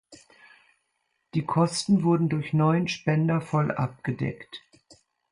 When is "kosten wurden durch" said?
1.45-2.53